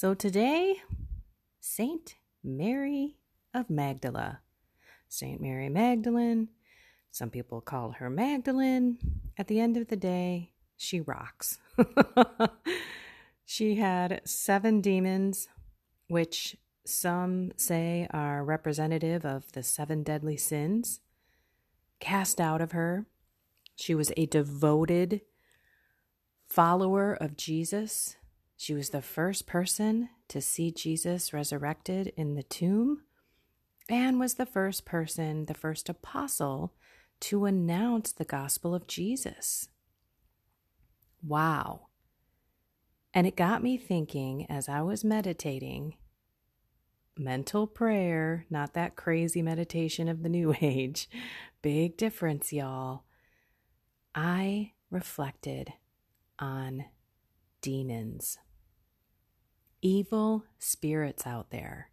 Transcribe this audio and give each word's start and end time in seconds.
So 0.00 0.14
today, 0.14 0.76
Saint 1.58 2.14
Mary 2.44 3.16
of 3.52 3.68
Magdala. 3.68 4.42
Saint 5.08 5.40
Mary 5.40 5.68
Magdalene. 5.68 6.50
Some 7.10 7.30
people 7.30 7.60
call 7.60 7.90
her 7.98 8.08
Magdalene. 8.08 8.98
At 9.36 9.48
the 9.48 9.58
end 9.58 9.76
of 9.76 9.88
the 9.88 9.96
day, 9.96 10.52
she 10.76 11.00
rocks. 11.00 11.58
she 13.44 13.74
had 13.74 14.20
seven 14.24 14.80
demons, 14.80 15.48
which 16.06 16.56
some 16.86 17.50
say 17.56 18.06
are 18.12 18.44
representative 18.44 19.24
of 19.26 19.50
the 19.50 19.64
seven 19.64 20.04
deadly 20.04 20.36
sins, 20.36 21.00
cast 21.98 22.40
out 22.40 22.60
of 22.60 22.70
her. 22.70 23.06
She 23.74 23.96
was 23.96 24.12
a 24.16 24.26
devoted 24.26 25.22
follower 26.46 27.14
of 27.14 27.36
Jesus. 27.36 28.14
She 28.60 28.74
was 28.74 28.90
the 28.90 29.00
first 29.00 29.46
person 29.46 30.08
to 30.26 30.40
see 30.40 30.72
Jesus 30.72 31.32
resurrected 31.32 32.12
in 32.16 32.34
the 32.34 32.42
tomb 32.42 33.02
and 33.88 34.18
was 34.18 34.34
the 34.34 34.44
first 34.44 34.84
person, 34.84 35.46
the 35.46 35.54
first 35.54 35.88
apostle 35.88 36.74
to 37.20 37.44
announce 37.44 38.10
the 38.10 38.24
gospel 38.24 38.74
of 38.74 38.88
Jesus. 38.88 39.68
Wow. 41.22 41.86
And 43.14 43.28
it 43.28 43.36
got 43.36 43.62
me 43.62 43.78
thinking 43.78 44.44
as 44.50 44.68
I 44.68 44.82
was 44.82 45.04
meditating 45.04 45.94
mental 47.16 47.68
prayer, 47.68 48.44
not 48.50 48.74
that 48.74 48.96
crazy 48.96 49.40
meditation 49.40 50.08
of 50.08 50.24
the 50.24 50.28
new 50.28 50.52
age. 50.60 51.08
Big 51.62 51.96
difference, 51.96 52.52
y'all. 52.52 53.04
I 54.16 54.72
reflected 54.90 55.74
on 56.40 56.86
demons, 57.60 58.36
evil 59.82 60.44
spirits 60.58 61.26
out 61.26 61.50
there. 61.50 61.90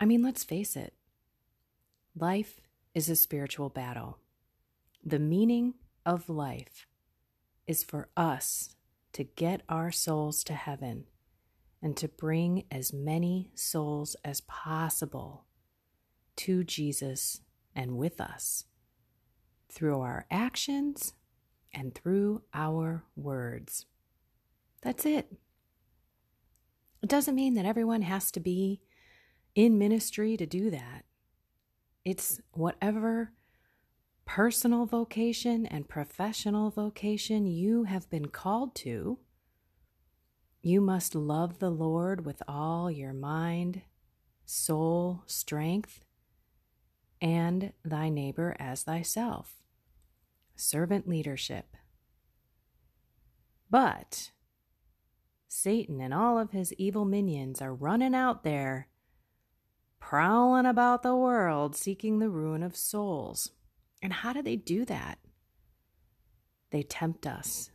I 0.00 0.04
mean, 0.04 0.22
let's 0.22 0.44
face 0.44 0.76
it 0.76 0.94
life 2.14 2.60
is 2.94 3.08
a 3.08 3.16
spiritual 3.16 3.68
battle. 3.68 4.18
The 5.04 5.18
meaning 5.18 5.74
of 6.04 6.28
life 6.28 6.86
is 7.66 7.82
for 7.82 8.08
us 8.16 8.76
to 9.14 9.24
get 9.24 9.62
our 9.68 9.90
souls 9.90 10.44
to 10.44 10.54
heaven 10.54 11.04
and 11.80 11.96
to 11.96 12.08
bring 12.08 12.64
as 12.70 12.92
many 12.92 13.50
souls 13.54 14.14
as 14.24 14.40
possible 14.42 15.46
to 16.36 16.64
Jesus 16.64 17.40
and 17.74 17.96
with 17.96 18.20
us 18.20 18.64
through 19.70 20.00
our 20.00 20.26
actions 20.30 21.14
and 21.72 21.94
through 21.94 22.42
our 22.52 23.04
words. 23.16 23.86
That's 24.82 25.06
it. 25.06 25.32
It 27.02 27.08
doesn't 27.08 27.34
mean 27.34 27.54
that 27.54 27.66
everyone 27.66 28.02
has 28.02 28.30
to 28.32 28.40
be 28.40 28.80
in 29.54 29.78
ministry 29.78 30.36
to 30.36 30.46
do 30.46 30.70
that. 30.70 31.04
It's 32.04 32.40
whatever 32.52 33.32
personal 34.24 34.86
vocation 34.86 35.66
and 35.66 35.88
professional 35.88 36.70
vocation 36.70 37.46
you 37.46 37.84
have 37.84 38.08
been 38.08 38.26
called 38.26 38.74
to 38.76 39.18
you 40.64 40.80
must 40.80 41.16
love 41.16 41.58
the 41.58 41.70
Lord 41.70 42.24
with 42.24 42.40
all 42.46 42.88
your 42.88 43.12
mind, 43.12 43.82
soul, 44.44 45.24
strength, 45.26 46.00
and 47.20 47.72
thy 47.84 48.08
neighbor 48.08 48.54
as 48.60 48.84
thyself. 48.84 49.56
Servant 50.54 51.08
leadership. 51.08 51.76
But 53.68 54.30
Satan 55.54 56.00
and 56.00 56.14
all 56.14 56.38
of 56.38 56.52
his 56.52 56.72
evil 56.78 57.04
minions 57.04 57.60
are 57.60 57.74
running 57.74 58.14
out 58.14 58.42
there, 58.42 58.88
prowling 60.00 60.64
about 60.64 61.02
the 61.02 61.14
world, 61.14 61.76
seeking 61.76 62.18
the 62.18 62.30
ruin 62.30 62.62
of 62.62 62.74
souls. 62.74 63.50
And 64.00 64.14
how 64.14 64.32
do 64.32 64.40
they 64.40 64.56
do 64.56 64.86
that? 64.86 65.18
They 66.70 66.82
tempt 66.82 67.26
us, 67.26 67.70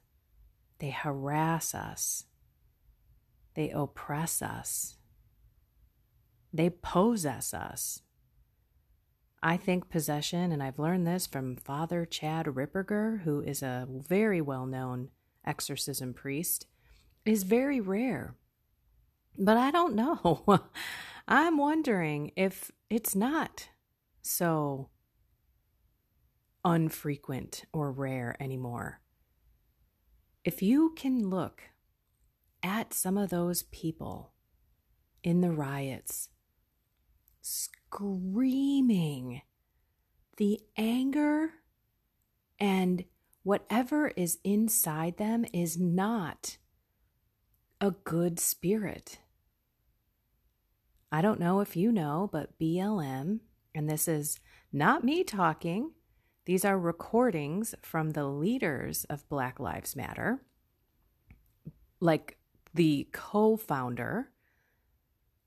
they 0.80 0.90
harass 0.90 1.76
us, 1.76 2.26
they 3.54 3.70
oppress 3.70 4.42
us. 4.42 4.98
They 6.52 6.72
possess 6.72 7.54
us. 7.54 8.02
I 9.44 9.56
think 9.56 9.92
possession, 9.92 10.52
and 10.52 10.64
I've 10.64 10.80
learned 10.80 11.06
this 11.06 11.28
from 11.28 11.56
Father 11.56 12.06
Chad 12.06 12.48
Ripperger, 12.48 13.22
who 13.22 13.42
is 13.42 13.62
a 13.62 13.88
very 13.88 14.42
well 14.42 14.66
known 14.66 15.10
exorcism 15.46 16.16
priest, 16.16 16.66
is 17.28 17.44
very 17.44 17.80
rare. 17.80 18.36
But 19.38 19.58
I 19.58 19.72
don't 19.72 19.96
know. 19.96 20.62
I'm 21.28 21.58
wondering 21.58 22.32
if 22.36 22.72
it's 22.90 23.16
not 23.16 23.70
so 24.22 24.90
unfrequent 26.64 27.66
or 27.74 27.92
rare 27.92 28.36
anymore. 28.40 29.02
If 30.44 30.62
you 30.62 30.94
can 30.96 31.30
look 31.30 31.64
at 32.64 32.94
some 32.94 33.18
of 33.18 33.30
those 33.30 33.64
people 33.64 34.34
in 35.24 35.42
the 35.42 35.52
riots 35.52 36.30
screaming 37.42 39.42
the 40.38 40.60
anger 40.78 41.52
and 42.60 43.06
whatever 43.44 44.12
is 44.16 44.40
inside 44.44 45.18
them 45.18 45.46
is 45.54 45.78
not 45.78 46.58
a 47.80 47.92
good 47.92 48.40
spirit. 48.40 49.20
I 51.12 51.22
don't 51.22 51.40
know 51.40 51.60
if 51.60 51.76
you 51.76 51.92
know, 51.92 52.30
but 52.32 52.58
BLM, 52.60 53.40
and 53.74 53.90
this 53.90 54.08
is 54.08 54.40
not 54.74 55.04
me 55.04 55.24
talking, 55.24 55.92
these 56.46 56.66
are 56.66 56.78
recordings 56.78 57.76
from 57.82 58.12
the 58.12 58.26
leaders 58.26 59.06
of 59.06 59.28
Black 59.30 59.60
Lives 59.60 59.96
Matter, 59.96 60.42
like 62.00 62.38
the 62.74 63.08
co 63.12 63.58
founder, 63.58 64.30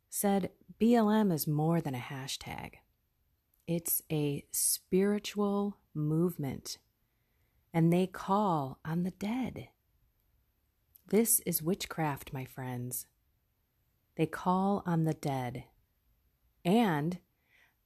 said 0.08 0.50
BLM 0.80 1.32
is 1.32 1.46
more 1.46 1.80
than 1.80 1.94
a 1.94 1.98
hashtag, 1.98 2.74
it's 3.66 4.02
a 4.10 4.44
spiritual 4.52 5.78
movement, 5.94 6.78
and 7.74 7.92
they 7.92 8.06
call 8.06 8.78
on 8.84 9.02
the 9.02 9.10
dead. 9.12 9.68
This 11.10 11.40
is 11.44 11.60
witchcraft, 11.60 12.32
my 12.32 12.44
friends. 12.44 13.06
They 14.16 14.26
call 14.26 14.84
on 14.86 15.04
the 15.04 15.14
dead, 15.14 15.64
and 16.64 17.18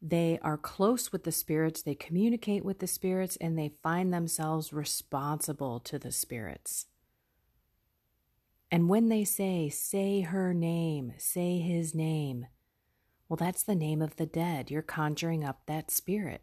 they 0.02 0.38
are 0.42 0.58
close 0.58 1.10
with 1.10 1.24
the 1.24 1.32
spirits, 1.32 1.80
they 1.80 1.94
communicate 1.94 2.66
with 2.66 2.80
the 2.80 2.86
spirits, 2.86 3.36
and 3.40 3.58
they 3.58 3.72
find 3.82 4.12
themselves 4.12 4.74
responsible 4.74 5.80
to 5.80 5.98
the 5.98 6.12
spirits. 6.12 6.86
And 8.70 8.90
when 8.90 9.08
they 9.08 9.24
say, 9.24 9.70
say 9.70 10.20
her 10.20 10.52
name, 10.52 11.14
say 11.16 11.60
his 11.60 11.94
name, 11.94 12.46
well, 13.28 13.38
that's 13.38 13.62
the 13.62 13.74
name 13.74 14.02
of 14.02 14.16
the 14.16 14.26
dead. 14.26 14.70
You're 14.70 14.82
conjuring 14.82 15.44
up 15.44 15.62
that 15.66 15.90
spirit. 15.90 16.42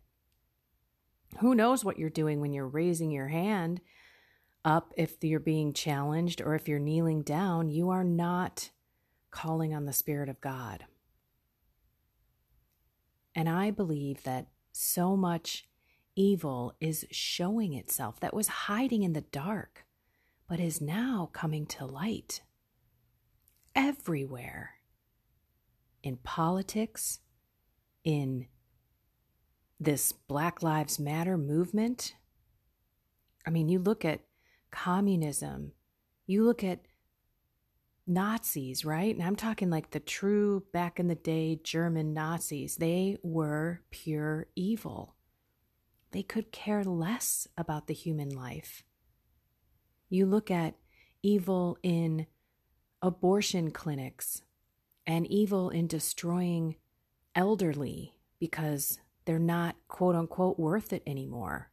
Who 1.41 1.53
knows 1.53 1.86
what 1.86 2.00
you're 2.00 2.09
doing 2.09 2.41
when 2.41 2.53
you're 2.53 2.68
raising 2.68 3.12
your 3.12 3.28
hand 3.28 3.81
up 4.64 4.94
if 4.98 5.24
you're 5.24 5.40
being 5.40 5.74
challenged 5.74 6.42
or 6.42 6.56
if 6.56 6.68
you're 6.68 6.80
kneeling 6.80 7.22
down? 7.22 7.70
You 7.70 7.90
are 7.90 8.04
not 8.04 8.70
calling 9.32 9.74
on 9.74 9.86
the 9.86 9.94
Spirit 9.94 10.30
of 10.30 10.42
God. 10.42 10.86
And 13.34 13.48
I 13.48 13.72
believe 13.72 14.24
that 14.24 14.48
so 14.72 15.16
much 15.16 15.68
evil 16.16 16.76
is 16.80 17.06
showing 17.12 17.74
itself 17.74 18.20
that 18.20 18.34
was 18.34 18.48
hiding 18.48 19.04
in 19.04 19.14
the 19.14 19.22
dark 19.22 19.86
but 20.52 20.60
is 20.60 20.82
now 20.82 21.30
coming 21.32 21.66
to 21.66 21.86
light 21.86 22.42
everywhere 23.74 24.72
in 26.03 26.18
politics, 26.18 27.20
in 28.03 28.47
this 29.80 30.12
Black 30.12 30.62
Lives 30.62 31.00
Matter 31.00 31.38
movement. 31.38 32.16
I 33.47 33.50
mean, 33.50 33.70
you 33.70 33.80
look 33.80 34.03
at 34.03 34.22
communism, 34.72 35.73
you 36.26 36.44
look 36.44 36.64
at 36.64 36.82
Nazis, 38.08 38.84
right? 38.84 39.16
And 39.16 39.23
I'm 39.23 39.35
talking 39.35 39.70
like 39.70 39.91
the 39.91 40.00
true 40.00 40.64
back 40.73 41.00
in 41.00 41.08
the 41.08 41.16
day 41.16 41.59
German 41.64 42.14
Nazis. 42.14 42.76
They 42.76 43.18
were 43.23 43.82
pure 43.91 44.47
evil. 44.56 45.16
They 46.12 46.23
could 46.23 46.52
care 46.52 46.84
less 46.84 47.47
about 47.58 47.88
the 47.88 47.94
human 47.94 48.29
life. 48.29 48.84
You 50.09 50.26
look 50.26 50.52
at 50.52 50.76
evil 51.23 51.78
in 51.84 52.28
abortion 53.02 53.72
clinics 53.72 54.41
and 55.08 55.26
evil 55.28 55.70
in 55.70 55.88
destroying 55.88 56.76
elderly 57.34 58.16
because 58.40 59.00
they're 59.26 59.40
not 59.40 59.76
quote 59.88 60.16
unquote 60.16 60.59
worth 60.59 60.91
it 60.91 61.03
anymore. 61.06 61.72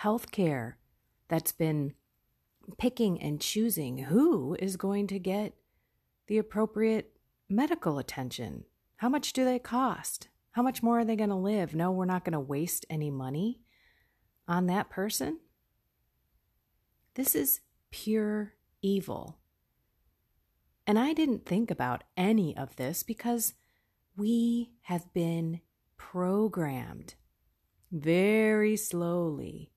Healthcare 0.00 0.74
that's 1.28 1.52
been 1.52 1.94
picking 2.78 3.20
and 3.20 3.40
choosing 3.40 3.98
who 3.98 4.56
is 4.58 4.76
going 4.76 5.06
to 5.08 5.18
get 5.18 5.54
the 6.26 6.38
appropriate 6.38 7.16
medical 7.48 7.98
attention? 7.98 8.64
How 8.96 9.08
much 9.08 9.32
do 9.32 9.44
they 9.44 9.58
cost? 9.58 10.28
How 10.52 10.62
much 10.62 10.82
more 10.82 11.00
are 11.00 11.04
they 11.04 11.16
going 11.16 11.30
to 11.30 11.36
live? 11.36 11.74
No, 11.74 11.90
we're 11.90 12.04
not 12.04 12.24
going 12.24 12.34
to 12.34 12.40
waste 12.40 12.86
any 12.88 13.10
money 13.10 13.60
on 14.46 14.66
that 14.66 14.90
person. 14.90 15.38
This 17.14 17.34
is 17.34 17.60
pure 17.90 18.54
evil. 18.80 19.38
And 20.86 20.98
I 20.98 21.12
didn't 21.12 21.46
think 21.46 21.70
about 21.70 22.04
any 22.16 22.56
of 22.56 22.76
this 22.76 23.02
because 23.02 23.54
we 24.16 24.72
have 24.82 25.12
been 25.14 25.60
programmed 25.96 27.14
very 27.90 28.76
slowly, 28.76 29.71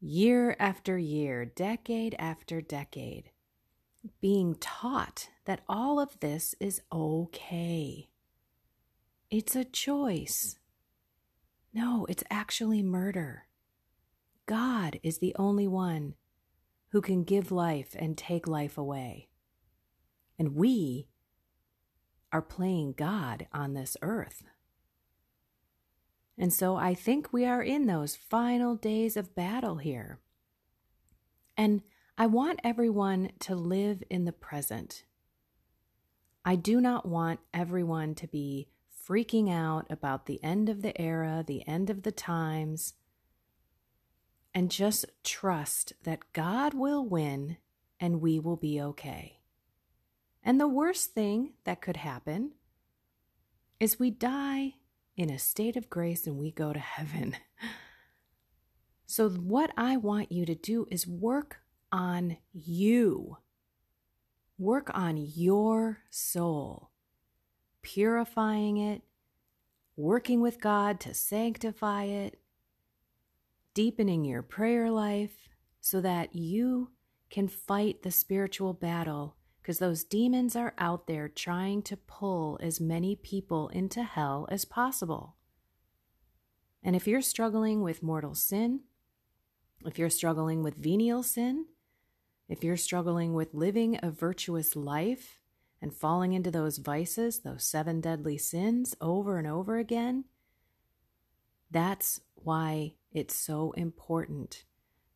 year 0.00 0.56
after 0.58 0.98
year, 0.98 1.44
decade 1.44 2.14
after 2.18 2.60
decade, 2.60 3.30
being 4.20 4.54
taught 4.56 5.28
that 5.44 5.62
all 5.68 5.98
of 5.98 6.20
this 6.20 6.54
is 6.60 6.82
okay. 6.92 8.08
It's 9.30 9.56
a 9.56 9.64
choice. 9.64 10.58
No, 11.72 12.06
it's 12.08 12.24
actually 12.30 12.82
murder. 12.82 13.46
God 14.46 15.00
is 15.02 15.18
the 15.18 15.34
only 15.38 15.66
one 15.66 16.14
who 16.90 17.00
can 17.00 17.24
give 17.24 17.50
life 17.50 17.96
and 17.98 18.16
take 18.16 18.46
life 18.46 18.78
away. 18.78 19.28
And 20.38 20.54
we 20.54 21.08
are 22.32 22.42
playing 22.42 22.94
God 22.96 23.48
on 23.52 23.74
this 23.74 23.96
earth. 24.02 24.42
And 26.38 26.52
so 26.52 26.76
I 26.76 26.94
think 26.94 27.32
we 27.32 27.44
are 27.46 27.62
in 27.62 27.86
those 27.86 28.16
final 28.16 28.74
days 28.74 29.16
of 29.16 29.34
battle 29.34 29.76
here. 29.76 30.18
And 31.56 31.82
I 32.18 32.26
want 32.26 32.60
everyone 32.62 33.30
to 33.40 33.54
live 33.54 34.02
in 34.10 34.24
the 34.24 34.32
present. 34.32 35.04
I 36.44 36.56
do 36.56 36.80
not 36.80 37.06
want 37.06 37.40
everyone 37.52 38.14
to 38.16 38.26
be 38.26 38.68
freaking 39.08 39.50
out 39.50 39.86
about 39.88 40.26
the 40.26 40.42
end 40.42 40.68
of 40.68 40.82
the 40.82 40.98
era, 41.00 41.44
the 41.46 41.66
end 41.66 41.90
of 41.90 42.02
the 42.02 42.12
times, 42.12 42.94
and 44.54 44.70
just 44.70 45.06
trust 45.22 45.92
that 46.02 46.32
God 46.32 46.74
will 46.74 47.04
win 47.04 47.56
and 48.00 48.20
we 48.20 48.38
will 48.38 48.56
be 48.56 48.80
okay. 48.80 49.40
And 50.42 50.60
the 50.60 50.68
worst 50.68 51.12
thing 51.12 51.54
that 51.64 51.80
could 51.80 51.98
happen 51.98 52.52
is 53.80 53.98
we 53.98 54.10
die 54.10 54.74
in 55.16 55.30
a 55.30 55.38
state 55.38 55.76
of 55.76 55.90
grace 55.90 56.26
and 56.26 56.36
we 56.36 56.50
go 56.50 56.72
to 56.72 56.78
heaven. 56.78 57.36
So, 59.08 59.30
what 59.30 59.70
I 59.76 59.96
want 59.96 60.32
you 60.32 60.44
to 60.46 60.56
do 60.56 60.88
is 60.90 61.06
work 61.06 61.58
on 61.92 62.38
you, 62.52 63.38
work 64.58 64.90
on 64.92 65.16
your 65.16 66.00
soul, 66.10 66.90
purifying 67.82 68.78
it, 68.78 69.02
working 69.96 70.40
with 70.40 70.60
God 70.60 70.98
to 71.00 71.14
sanctify 71.14 72.04
it, 72.04 72.40
deepening 73.74 74.24
your 74.24 74.42
prayer 74.42 74.90
life 74.90 75.48
so 75.80 76.00
that 76.00 76.34
you 76.34 76.90
can 77.30 77.46
fight 77.46 78.02
the 78.02 78.10
spiritual 78.10 78.72
battle 78.72 79.36
because 79.66 79.80
those 79.80 80.04
demons 80.04 80.54
are 80.54 80.74
out 80.78 81.08
there 81.08 81.28
trying 81.28 81.82
to 81.82 81.96
pull 81.96 82.56
as 82.62 82.80
many 82.80 83.16
people 83.16 83.66
into 83.70 84.04
hell 84.04 84.46
as 84.48 84.64
possible. 84.64 85.34
And 86.84 86.94
if 86.94 87.08
you're 87.08 87.20
struggling 87.20 87.82
with 87.82 88.00
mortal 88.00 88.36
sin, 88.36 88.82
if 89.84 89.98
you're 89.98 90.08
struggling 90.08 90.62
with 90.62 90.76
venial 90.76 91.24
sin, 91.24 91.66
if 92.48 92.62
you're 92.62 92.76
struggling 92.76 93.34
with 93.34 93.54
living 93.54 93.98
a 94.04 94.12
virtuous 94.12 94.76
life 94.76 95.40
and 95.82 95.92
falling 95.92 96.32
into 96.32 96.52
those 96.52 96.78
vices, 96.78 97.40
those 97.40 97.64
seven 97.64 98.00
deadly 98.00 98.38
sins 98.38 98.94
over 99.00 99.36
and 99.36 99.48
over 99.48 99.78
again, 99.78 100.26
that's 101.72 102.20
why 102.36 102.94
it's 103.10 103.34
so 103.34 103.72
important 103.72 104.62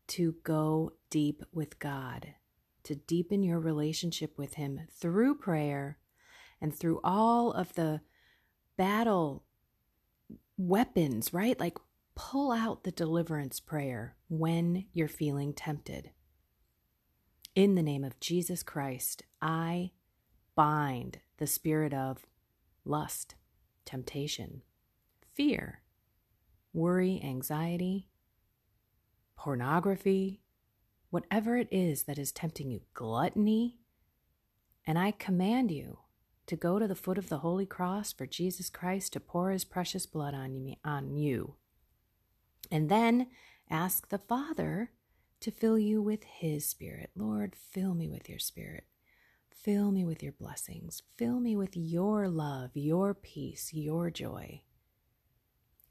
to 0.08 0.34
go 0.42 0.94
deep 1.08 1.44
with 1.52 1.78
God 1.78 2.34
to 2.84 2.94
deepen 2.94 3.42
your 3.42 3.58
relationship 3.58 4.36
with 4.38 4.54
Him 4.54 4.80
through 4.92 5.36
prayer 5.36 5.98
and 6.60 6.74
through 6.74 7.00
all 7.02 7.52
of 7.52 7.74
the 7.74 8.00
battle 8.76 9.44
weapons, 10.56 11.32
right? 11.32 11.58
Like 11.58 11.78
pull 12.14 12.52
out 12.52 12.84
the 12.84 12.92
deliverance 12.92 13.60
prayer 13.60 14.16
when 14.28 14.86
you're 14.92 15.08
feeling 15.08 15.52
tempted. 15.52 16.10
In 17.54 17.74
the 17.74 17.82
name 17.82 18.04
of 18.04 18.20
Jesus 18.20 18.62
Christ, 18.62 19.24
I 19.40 19.90
bind 20.54 21.18
the 21.38 21.46
spirit 21.46 21.92
of 21.92 22.26
lust, 22.84 23.34
temptation, 23.84 24.62
fear, 25.34 25.82
worry, 26.72 27.20
anxiety, 27.24 28.08
pornography, 29.36 30.39
whatever 31.10 31.56
it 31.56 31.68
is 31.70 32.04
that 32.04 32.18
is 32.18 32.32
tempting 32.32 32.70
you, 32.70 32.80
gluttony, 32.94 33.78
and 34.86 34.98
I 34.98 35.10
command 35.10 35.70
you 35.70 35.98
to 36.46 36.56
go 36.56 36.78
to 36.78 36.88
the 36.88 36.94
foot 36.96 37.18
of 37.18 37.28
the 37.28 37.38
holy 37.38 37.66
cross 37.66 38.12
for 38.12 38.26
Jesus 38.26 38.70
Christ 38.70 39.12
to 39.12 39.20
pour 39.20 39.50
his 39.50 39.64
precious 39.64 40.06
blood 40.06 40.34
on, 40.34 40.74
on 40.84 41.14
you. 41.16 41.54
And 42.70 42.88
then 42.88 43.28
ask 43.70 44.08
the 44.08 44.18
Father 44.18 44.90
to 45.40 45.50
fill 45.50 45.78
you 45.78 46.02
with 46.02 46.24
his 46.24 46.66
spirit. 46.66 47.10
Lord, 47.16 47.54
fill 47.54 47.94
me 47.94 48.08
with 48.08 48.28
your 48.28 48.38
spirit. 48.38 48.84
Fill 49.48 49.92
me 49.92 50.04
with 50.04 50.22
your 50.22 50.32
blessings. 50.32 51.02
Fill 51.16 51.38
me 51.38 51.54
with 51.54 51.76
your 51.76 52.28
love, 52.28 52.70
your 52.74 53.14
peace, 53.14 53.70
your 53.72 54.10
joy. 54.10 54.62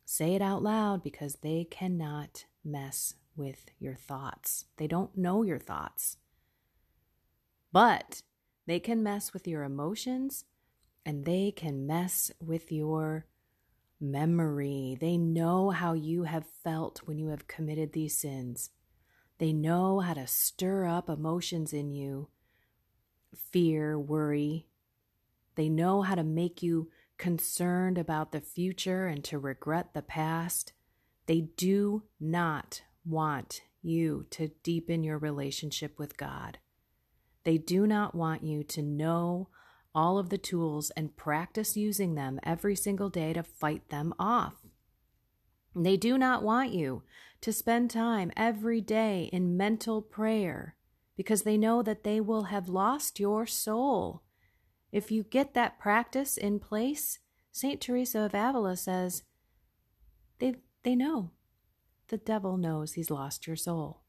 Say 0.06 0.34
it 0.34 0.42
out 0.42 0.64
loud 0.64 1.04
because 1.04 1.36
they 1.36 1.68
cannot 1.70 2.46
mess 2.66 3.14
with 3.40 3.72
your 3.80 3.96
thoughts. 3.96 4.66
They 4.78 4.86
don't 4.86 5.18
know 5.18 5.42
your 5.42 5.58
thoughts. 5.58 6.18
But 7.72 8.22
they 8.68 8.80
can 8.80 9.02
mess 9.02 9.34
with 9.34 9.48
your 9.48 9.64
emotions 9.64 10.46
and 11.06 11.26
they 11.26 11.52
can 11.52 11.88
mess 11.88 12.30
with 12.40 12.72
your 12.72 13.26
memory. 14.00 14.98
They 15.00 15.18
know 15.18 15.70
how 15.72 15.94
you 15.94 16.24
have 16.24 16.46
felt 16.64 17.00
when 17.06 17.18
you 17.18 17.30
have 17.30 17.48
committed 17.48 17.94
these 17.94 18.20
sins. 18.20 18.70
They 19.40 19.54
know 19.54 20.02
how 20.02 20.14
to 20.14 20.28
stir 20.28 20.86
up 20.86 21.10
emotions 21.10 21.74
in 21.74 21.92
you 21.92 22.30
fear, 23.36 23.98
worry. 23.98 24.68
They 25.56 25.70
know 25.70 26.02
how 26.02 26.16
to 26.16 26.24
make 26.24 26.64
you 26.64 26.90
concerned 27.18 27.98
about 27.98 28.32
the 28.32 28.42
future 28.42 29.08
and 29.08 29.24
to 29.26 29.38
regret 29.38 29.94
the 29.94 30.02
past. 30.02 30.74
They 31.26 31.42
do 31.42 32.04
not 32.20 32.82
want 33.06 33.62
you 33.82 34.26
to 34.32 34.50
deepen 34.64 35.04
your 35.04 35.18
relationship 35.18 35.98
with 35.98 36.18
God. 36.18 36.60
They 37.44 37.58
do 37.58 37.88
not 37.88 38.14
want 38.14 38.44
you 38.44 38.64
to 38.64 38.82
know 38.82 39.50
all 39.96 40.18
of 40.18 40.30
the 40.30 40.38
tools 40.38 40.92
and 40.92 41.16
practice 41.16 41.76
using 41.76 42.16
them 42.16 42.40
every 42.44 42.76
single 42.76 43.10
day 43.10 43.34
to 43.34 43.44
fight 43.44 43.90
them 43.90 44.14
off. 44.20 44.56
They 45.76 45.98
do 45.98 46.18
not 46.18 46.44
want 46.44 46.74
you 46.74 47.04
to 47.42 47.54
spend 47.54 47.90
time 47.90 48.32
every 48.36 48.82
day 48.82 49.30
in 49.32 49.58
mental 49.58 50.02
prayer 50.02 50.76
because 51.16 51.44
they 51.44 51.58
know 51.58 51.82
that 51.82 52.04
they 52.04 52.20
will 52.20 52.44
have 52.44 52.70
lost 52.70 53.20
your 53.20 53.46
soul. 53.46 54.24
If 54.92 55.12
you 55.12 55.24
get 55.24 55.54
that 55.54 55.80
practice 55.80 56.38
in 56.38 56.60
place, 56.60 57.20
St. 57.52 57.80
Teresa 57.80 58.20
of 58.20 58.34
Avila 58.34 58.78
says, 58.78 59.24
they, 60.40 60.56
they 60.84 60.96
know 60.96 61.32
the 62.10 62.18
devil 62.18 62.58
knows 62.58 62.94
he's 62.94 63.10
lost 63.10 63.48
your 63.48 63.56
soul. 63.56 64.02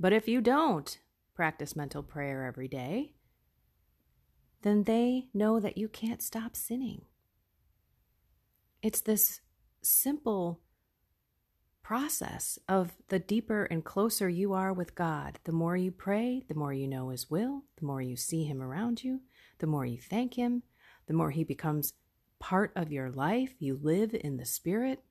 But 0.00 0.12
if 0.12 0.28
you 0.28 0.40
don't 0.40 0.98
practice 1.34 1.76
mental 1.76 2.02
prayer 2.02 2.44
every 2.44 2.68
day, 2.68 3.12
then 4.62 4.84
they 4.84 5.28
know 5.32 5.60
that 5.60 5.78
you 5.78 5.88
can't 5.88 6.22
stop 6.22 6.56
sinning. 6.56 7.02
It's 8.82 9.00
this 9.00 9.40
simple 9.82 10.60
process 11.82 12.58
of 12.68 12.92
the 13.08 13.18
deeper 13.18 13.64
and 13.64 13.84
closer 13.84 14.28
you 14.28 14.52
are 14.52 14.72
with 14.72 14.94
God. 14.94 15.38
The 15.44 15.52
more 15.52 15.76
you 15.76 15.90
pray, 15.90 16.44
the 16.48 16.54
more 16.54 16.72
you 16.72 16.86
know 16.86 17.08
His 17.08 17.30
will, 17.30 17.62
the 17.78 17.86
more 17.86 18.02
you 18.02 18.16
see 18.16 18.44
Him 18.44 18.60
around 18.60 19.02
you, 19.02 19.20
the 19.58 19.66
more 19.66 19.86
you 19.86 19.98
thank 19.98 20.34
Him, 20.34 20.62
the 21.06 21.14
more 21.14 21.30
He 21.30 21.44
becomes 21.44 21.94
part 22.38 22.72
of 22.76 22.92
your 22.92 23.10
life. 23.10 23.54
You 23.58 23.78
live 23.82 24.14
in 24.14 24.36
the 24.36 24.44
Spirit 24.44 25.02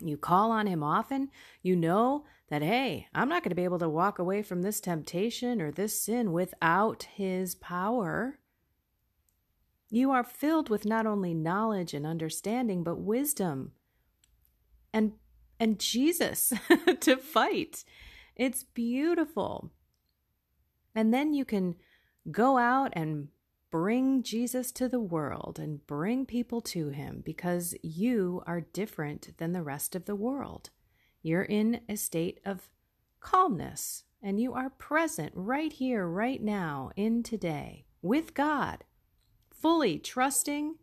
you 0.00 0.16
call 0.16 0.50
on 0.50 0.66
him 0.66 0.82
often, 0.82 1.30
you 1.62 1.76
know 1.76 2.24
that, 2.48 2.62
hey, 2.62 3.08
I'm 3.14 3.28
not 3.28 3.42
going 3.42 3.50
to 3.50 3.56
be 3.56 3.64
able 3.64 3.78
to 3.78 3.88
walk 3.88 4.18
away 4.18 4.42
from 4.42 4.62
this 4.62 4.80
temptation 4.80 5.60
or 5.60 5.70
this 5.70 6.00
sin 6.00 6.32
without 6.32 7.04
his 7.14 7.54
power. 7.54 8.38
You 9.90 10.10
are 10.10 10.24
filled 10.24 10.68
with 10.68 10.84
not 10.84 11.06
only 11.06 11.32
knowledge 11.32 11.94
and 11.94 12.06
understanding, 12.06 12.82
but 12.82 12.98
wisdom 12.98 13.72
and 14.92 15.12
and 15.58 15.78
Jesus 15.78 16.52
to 17.00 17.16
fight. 17.16 17.84
It's 18.34 18.64
beautiful. 18.64 19.70
And 20.94 21.12
then 21.12 21.32
you 21.32 21.44
can 21.44 21.76
go 22.30 22.58
out 22.58 22.92
and 22.94 23.28
bring 23.70 24.22
Jesus 24.22 24.70
to 24.72 24.88
the 24.88 25.00
world 25.00 25.58
and 25.58 25.86
bring 25.86 26.26
people 26.26 26.60
to 26.60 26.88
him 26.88 27.22
because 27.24 27.74
you 27.82 28.42
are 28.46 28.60
different 28.60 29.36
than 29.38 29.52
the 29.52 29.62
rest 29.62 29.94
of 29.94 30.04
the 30.04 30.14
world. 30.14 30.70
You're 31.22 31.42
in 31.42 31.80
a 31.88 31.96
state 31.96 32.40
of 32.44 32.70
calmness 33.20 34.04
and 34.22 34.40
you 34.40 34.54
are 34.54 34.70
present 34.70 35.32
right 35.34 35.72
here, 35.72 36.06
right 36.06 36.42
now, 36.42 36.90
in 36.96 37.22
today 37.22 37.84
with 38.02 38.34
God, 38.34 38.84
fully 39.50 39.98
trusting 39.98 40.76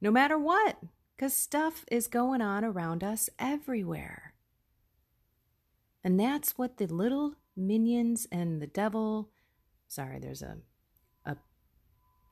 no 0.00 0.10
matter 0.10 0.38
what, 0.38 0.78
because 1.16 1.32
stuff 1.32 1.84
is 1.90 2.06
going 2.06 2.42
on 2.42 2.64
around 2.64 3.02
us 3.02 3.30
everywhere. 3.38 4.34
And 6.04 6.20
that's 6.20 6.58
what 6.58 6.76
the 6.76 6.86
little 6.86 7.36
minions 7.56 8.26
and 8.30 8.60
the 8.60 8.66
devil. 8.66 9.30
Sorry, 9.88 10.18
there's 10.18 10.42
a 10.42 10.58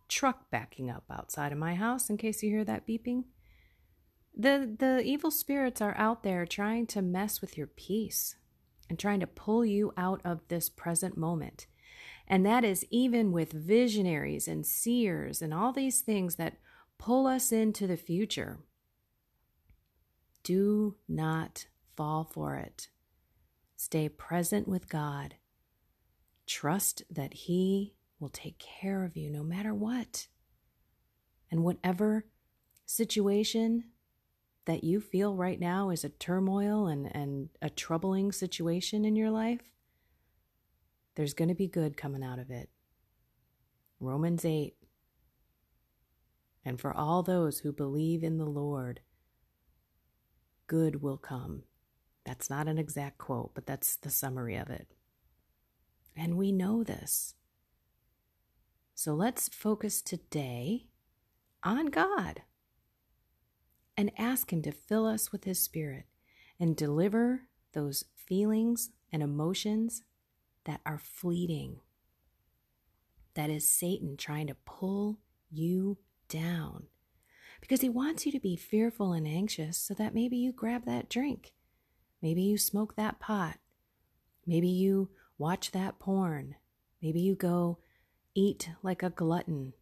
truck 0.08 0.50
backing 0.50 0.90
up 0.90 1.04
outside 1.10 1.52
of 1.52 1.58
my 1.58 1.74
house 1.74 2.10
in 2.10 2.16
case 2.16 2.42
you 2.42 2.50
hear 2.50 2.64
that 2.64 2.86
beeping. 2.86 3.24
The 4.36 4.74
the 4.78 5.00
evil 5.02 5.30
spirits 5.30 5.80
are 5.80 5.96
out 5.96 6.22
there 6.22 6.44
trying 6.44 6.86
to 6.88 7.02
mess 7.02 7.40
with 7.40 7.56
your 7.56 7.68
peace 7.68 8.36
and 8.88 8.98
trying 8.98 9.20
to 9.20 9.26
pull 9.26 9.64
you 9.64 9.92
out 9.96 10.20
of 10.24 10.48
this 10.48 10.68
present 10.68 11.16
moment. 11.16 11.66
And 12.26 12.44
that 12.46 12.64
is 12.64 12.86
even 12.90 13.32
with 13.32 13.52
visionaries 13.52 14.48
and 14.48 14.66
seers 14.66 15.42
and 15.42 15.52
all 15.52 15.72
these 15.72 16.00
things 16.00 16.36
that 16.36 16.58
pull 16.98 17.26
us 17.26 17.52
into 17.52 17.86
the 17.86 17.96
future. 17.96 18.60
Do 20.42 20.96
not 21.08 21.66
fall 21.96 22.24
for 22.24 22.56
it. 22.56 22.88
Stay 23.76 24.08
present 24.08 24.68
with 24.68 24.88
God. 24.88 25.34
Trust 26.46 27.02
that 27.10 27.34
He 27.34 27.93
will 28.18 28.28
take 28.28 28.58
care 28.58 29.04
of 29.04 29.16
you 29.16 29.30
no 29.30 29.42
matter 29.42 29.74
what. 29.74 30.28
And 31.50 31.62
whatever 31.62 32.26
situation 32.86 33.84
that 34.66 34.84
you 34.84 35.00
feel 35.00 35.36
right 35.36 35.60
now 35.60 35.90
is 35.90 36.04
a 36.04 36.08
turmoil 36.08 36.86
and, 36.86 37.14
and 37.14 37.50
a 37.60 37.68
troubling 37.68 38.32
situation 38.32 39.04
in 39.04 39.14
your 39.16 39.30
life, 39.30 39.70
there's 41.16 41.34
going 41.34 41.48
to 41.48 41.54
be 41.54 41.68
good 41.68 41.96
coming 41.96 42.24
out 42.24 42.38
of 42.38 42.50
it. 42.50 42.70
Romans 44.00 44.44
8. 44.44 44.74
And 46.64 46.80
for 46.80 46.92
all 46.92 47.22
those 47.22 47.60
who 47.60 47.72
believe 47.72 48.24
in 48.24 48.38
the 48.38 48.46
Lord, 48.46 49.00
good 50.66 51.02
will 51.02 51.18
come. 51.18 51.64
That's 52.24 52.48
not 52.48 52.68
an 52.68 52.78
exact 52.78 53.18
quote, 53.18 53.54
but 53.54 53.66
that's 53.66 53.96
the 53.96 54.10
summary 54.10 54.56
of 54.56 54.70
it. 54.70 54.88
And 56.16 56.36
we 56.36 56.52
know 56.52 56.82
this. 56.82 57.34
So 58.94 59.12
let's 59.14 59.48
focus 59.48 60.00
today 60.00 60.86
on 61.62 61.86
God 61.86 62.42
and 63.96 64.12
ask 64.16 64.52
Him 64.52 64.62
to 64.62 64.72
fill 64.72 65.06
us 65.06 65.32
with 65.32 65.44
His 65.44 65.60
Spirit 65.60 66.04
and 66.60 66.76
deliver 66.76 67.42
those 67.72 68.04
feelings 68.14 68.90
and 69.12 69.22
emotions 69.22 70.02
that 70.64 70.80
are 70.86 70.98
fleeting. 70.98 71.80
That 73.34 73.50
is 73.50 73.68
Satan 73.68 74.16
trying 74.16 74.46
to 74.46 74.56
pull 74.64 75.18
you 75.50 75.98
down 76.28 76.84
because 77.60 77.80
he 77.80 77.88
wants 77.88 78.26
you 78.26 78.32
to 78.32 78.40
be 78.40 78.56
fearful 78.56 79.12
and 79.12 79.26
anxious 79.26 79.76
so 79.76 79.94
that 79.94 80.14
maybe 80.14 80.36
you 80.36 80.52
grab 80.52 80.84
that 80.84 81.08
drink. 81.08 81.52
Maybe 82.22 82.42
you 82.42 82.58
smoke 82.58 82.94
that 82.96 83.20
pot. 83.20 83.58
Maybe 84.46 84.68
you 84.68 85.10
watch 85.38 85.72
that 85.72 85.98
porn. 85.98 86.56
Maybe 87.02 87.20
you 87.20 87.34
go 87.34 87.78
Eat 88.34 88.70
like 88.82 89.02
a 89.02 89.10
glutton. 89.10 89.74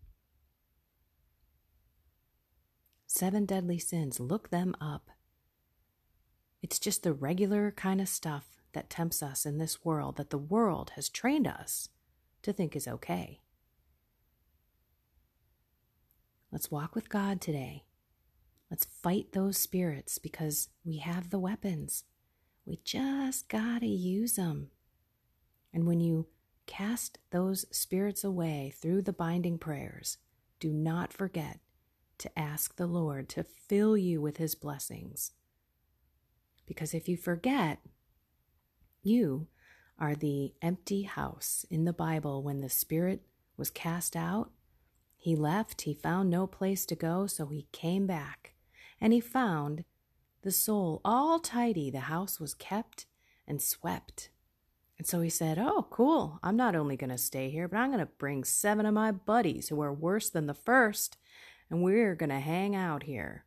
Seven 3.07 3.47
deadly 3.47 3.79
sins, 3.79 4.21
look 4.21 4.51
them 4.51 4.75
up. 4.81 5.11
It's 6.63 6.79
just 6.79 7.03
the 7.03 7.13
regular 7.13 7.71
kind 7.71 8.01
of 8.01 8.09
stuff 8.09 8.63
that 8.73 8.91
tempts 8.91 9.23
us 9.23 9.45
in 9.45 9.59
this 9.59 9.85
world 9.85 10.17
that 10.17 10.31
the 10.31 10.39
world 10.39 10.93
has 10.97 11.09
trained 11.09 11.47
us 11.47 11.89
to 12.43 12.53
think 12.53 12.77
is 12.77 12.89
okay. 12.89 13.41
Let's 16.51 16.71
walk 16.71 16.95
with 16.95 17.09
God 17.09 17.41
today. 17.41 17.85
Let's 18.71 18.85
fight 18.85 19.33
those 19.33 19.57
spirits 19.57 20.19
because 20.19 20.69
we 20.85 20.99
have 20.99 21.31
the 21.31 21.39
weapons. 21.39 22.05
We 22.65 22.79
just 22.85 23.49
got 23.49 23.81
to 23.81 23.87
use 23.87 24.35
them. 24.35 24.69
And 25.73 25.87
when 25.87 26.01
you 26.01 26.27
Cast 26.67 27.19
those 27.31 27.67
spirits 27.71 28.25
away 28.25 28.73
through 28.77 29.03
the 29.03 29.13
binding 29.13 29.59
prayers. 29.59 30.19
Do 30.61 30.73
not 30.73 31.13
forget 31.13 31.61
to 32.19 32.39
ask 32.39 32.77
the 32.77 32.87
Lord 32.87 33.29
to 33.31 33.43
fill 33.43 33.97
you 33.97 34.21
with 34.21 34.37
his 34.37 34.55
blessings. 34.55 35.33
Because 36.67 36.95
if 36.95 37.09
you 37.09 37.17
forget, 37.17 37.81
you 39.03 39.49
are 39.99 40.15
the 40.15 40.55
empty 40.63 41.03
house 41.03 41.67
in 41.71 41.85
the 41.85 41.93
Bible 41.93 42.43
when 42.43 42.61
the 42.61 42.69
Spirit 42.69 43.23
was 43.57 43.71
cast 43.71 44.17
out. 44.17 44.51
He 45.17 45.37
left, 45.37 45.83
he 45.83 45.95
found 45.95 46.31
no 46.31 46.47
place 46.47 46.87
to 46.87 46.97
go, 46.97 47.27
so 47.27 47.47
he 47.47 47.69
came 47.73 48.07
back. 48.07 48.55
And 49.01 49.13
he 49.13 49.21
found 49.21 49.85
the 50.43 50.51
soul 50.51 51.01
all 51.05 51.39
tidy. 51.39 51.91
The 51.91 52.01
house 52.01 52.41
was 52.41 52.55
kept 52.55 53.07
and 53.47 53.61
swept. 53.61 54.31
And 55.03 55.07
so 55.09 55.21
he 55.21 55.31
said, 55.31 55.59
Oh, 55.59 55.89
cool. 55.91 56.39
I'm 56.45 56.55
not 56.55 56.77
only 56.77 56.97
going 56.97 57.11
to 57.11 57.19
stay 57.19 57.51
here, 57.51 57.67
but 57.67 57.77
I'm 57.79 57.91
going 57.91 57.99
to 57.99 58.13
bring 58.19 58.45
seven 58.45 58.87
of 58.87 58.95
my 58.95 59.11
buddies 59.11 59.69
who 59.69 59.81
are 59.83 59.93
worse 59.93 60.31
than 60.31 60.47
the 60.47 60.55
first, 60.55 61.17
and 61.69 61.83
we're 61.83 62.15
going 62.15 62.31
to 62.31 62.39
hang 62.39 62.77
out 62.77 63.03
here. 63.03 63.45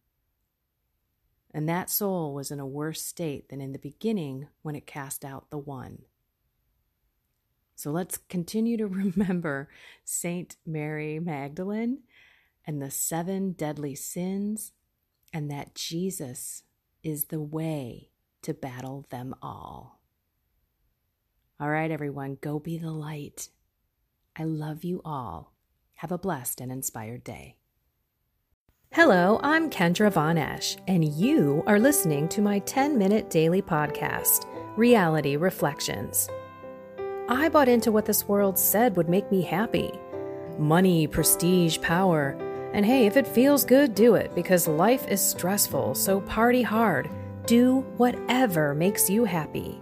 And 1.54 1.70
that 1.70 1.90
soul 1.90 2.34
was 2.34 2.52
in 2.52 2.60
a 2.60 2.68
worse 2.68 3.02
state 3.02 3.48
than 3.48 3.62
in 3.62 3.72
the 3.72 3.80
beginning 3.80 4.50
when 4.64 4.76
it 4.76 4.86
cast 4.86 5.24
out 5.24 5.50
the 5.50 5.58
one. 5.58 6.00
So 7.74 7.90
let's 7.90 8.18
continue 8.18 8.76
to 8.76 8.88
remember 9.16 9.70
Saint 10.04 10.58
Mary 10.66 11.20
Magdalene 11.20 12.00
and 12.68 12.82
the 12.82 12.92
seven 12.92 13.54
deadly 13.54 13.96
sins, 13.96 14.74
and 15.32 15.50
that 15.50 15.74
Jesus 15.74 16.64
is 17.02 17.28
the 17.28 17.40
way 17.40 18.10
to 18.42 18.54
battle 18.54 19.06
them 19.10 19.34
all. 19.42 19.95
All 21.58 21.70
right, 21.70 21.90
everyone, 21.90 22.38
go 22.42 22.60
be 22.60 22.78
the 22.78 22.92
light. 22.92 23.48
I 24.38 24.44
love 24.44 24.84
you 24.84 25.02
all. 25.06 25.54
Have 25.96 26.12
a 26.12 26.18
blessed 26.18 26.60
and 26.60 26.70
inspired 26.70 27.24
day. 27.24 27.56
Hello, 28.92 29.40
I'm 29.42 29.70
Kendra 29.70 30.12
Von 30.12 30.38
Esch, 30.38 30.76
and 30.86 31.06
you 31.06 31.64
are 31.66 31.80
listening 31.80 32.28
to 32.30 32.42
my 32.42 32.60
10 32.60 32.98
minute 32.98 33.30
daily 33.30 33.62
podcast, 33.62 34.46
Reality 34.76 35.38
Reflections. 35.38 36.28
I 37.30 37.48
bought 37.48 37.70
into 37.70 37.90
what 37.90 38.06
this 38.06 38.28
world 38.28 38.60
said 38.60 38.98
would 38.98 39.08
make 39.08 39.32
me 39.32 39.42
happy 39.42 39.92
money, 40.60 41.08
prestige, 41.08 41.80
power. 41.80 42.38
And 42.74 42.86
hey, 42.86 43.06
if 43.06 43.16
it 43.16 43.28
feels 43.28 43.64
good, 43.64 43.96
do 43.96 44.16
it 44.16 44.36
because 44.36 44.68
life 44.68 45.08
is 45.08 45.22
stressful, 45.22 45.96
so 45.96 46.20
party 46.20 46.64
hard. 46.64 47.10
Do 47.46 47.80
whatever 47.96 48.76
makes 48.76 49.10
you 49.10 49.24
happy. 49.24 49.82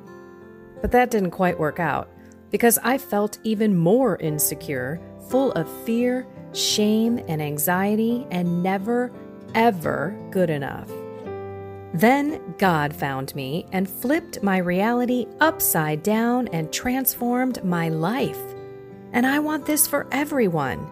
But 0.83 0.91
that 0.91 1.11
didn't 1.11 1.31
quite 1.31 1.57
work 1.57 1.79
out 1.79 2.09
because 2.51 2.77
I 2.83 2.97
felt 2.97 3.39
even 3.43 3.73
more 3.73 4.17
insecure, 4.17 4.99
full 5.29 5.53
of 5.53 5.71
fear, 5.85 6.27
shame, 6.51 7.23
and 7.29 7.41
anxiety, 7.41 8.27
and 8.31 8.61
never, 8.61 9.09
ever 9.55 10.13
good 10.29 10.49
enough. 10.49 10.89
Then 11.93 12.53
God 12.57 12.93
found 12.93 13.33
me 13.33 13.65
and 13.71 13.89
flipped 13.89 14.43
my 14.43 14.57
reality 14.57 15.25
upside 15.39 16.03
down 16.03 16.49
and 16.49 16.71
transformed 16.73 17.63
my 17.63 17.87
life. 17.87 18.41
And 19.13 19.25
I 19.25 19.39
want 19.39 19.65
this 19.65 19.87
for 19.87 20.05
everyone. 20.11 20.85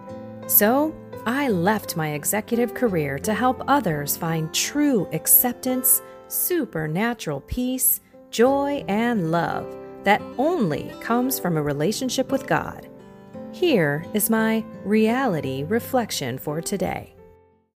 So 0.47 0.95
I 1.25 1.49
left 1.49 1.97
my 1.97 2.11
executive 2.13 2.73
career 2.73 3.19
to 3.19 3.33
help 3.33 3.61
others 3.67 4.15
find 4.15 4.53
true 4.53 5.09
acceptance, 5.11 6.01
supernatural 6.29 7.41
peace, 7.41 7.99
joy, 8.29 8.85
and 8.87 9.31
love 9.31 9.80
that 10.03 10.21
only 10.37 10.93
comes 11.01 11.39
from 11.39 11.57
a 11.57 11.61
relationship 11.61 12.31
with 12.31 12.47
God. 12.47 12.87
Here 13.51 14.05
is 14.13 14.29
my 14.29 14.63
reality 14.83 15.63
reflection 15.63 16.37
for 16.37 16.61
today. 16.61 17.15